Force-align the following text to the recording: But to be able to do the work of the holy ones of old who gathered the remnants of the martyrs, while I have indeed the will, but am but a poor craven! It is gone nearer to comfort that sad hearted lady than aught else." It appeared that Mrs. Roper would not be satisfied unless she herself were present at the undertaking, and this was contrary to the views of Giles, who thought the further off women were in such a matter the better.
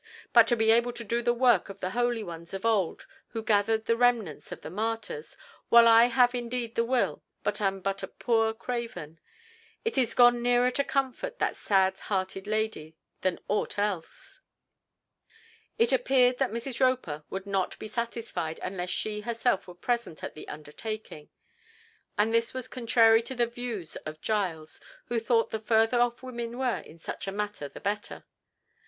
But 0.33 0.47
to 0.47 0.55
be 0.55 0.71
able 0.71 0.93
to 0.93 1.03
do 1.03 1.21
the 1.21 1.31
work 1.31 1.69
of 1.69 1.79
the 1.79 1.91
holy 1.91 2.23
ones 2.23 2.55
of 2.55 2.65
old 2.65 3.05
who 3.27 3.43
gathered 3.43 3.85
the 3.85 3.95
remnants 3.95 4.51
of 4.51 4.61
the 4.61 4.71
martyrs, 4.71 5.37
while 5.69 5.87
I 5.87 6.05
have 6.05 6.33
indeed 6.33 6.73
the 6.73 6.83
will, 6.83 7.21
but 7.43 7.61
am 7.61 7.81
but 7.81 8.01
a 8.01 8.07
poor 8.07 8.51
craven! 8.51 9.19
It 9.85 9.99
is 9.99 10.15
gone 10.15 10.41
nearer 10.41 10.71
to 10.71 10.83
comfort 10.83 11.37
that 11.37 11.55
sad 11.55 11.99
hearted 11.99 12.47
lady 12.47 12.95
than 13.21 13.41
aught 13.47 13.77
else." 13.77 14.39
It 15.77 15.93
appeared 15.93 16.39
that 16.39 16.49
Mrs. 16.49 16.79
Roper 16.79 17.23
would 17.29 17.45
not 17.45 17.77
be 17.77 17.87
satisfied 17.87 18.59
unless 18.63 18.89
she 18.89 19.21
herself 19.21 19.67
were 19.67 19.75
present 19.75 20.23
at 20.23 20.33
the 20.33 20.47
undertaking, 20.47 21.29
and 22.17 22.33
this 22.33 22.55
was 22.55 22.67
contrary 22.67 23.21
to 23.21 23.35
the 23.35 23.45
views 23.45 23.97
of 23.97 24.19
Giles, 24.19 24.81
who 25.09 25.19
thought 25.19 25.51
the 25.51 25.59
further 25.59 25.99
off 26.01 26.23
women 26.23 26.57
were 26.57 26.79
in 26.79 26.97
such 26.97 27.27
a 27.27 27.31
matter 27.31 27.67
the 27.69 27.79
better. 27.79 28.23